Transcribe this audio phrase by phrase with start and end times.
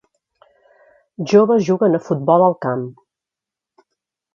[1.33, 2.87] Joves juguen a futbol al camp.